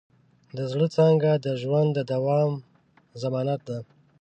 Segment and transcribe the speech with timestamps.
[0.57, 2.51] د زړۀ څانګه د ژوند د دوام
[3.21, 3.77] ضمانت ده.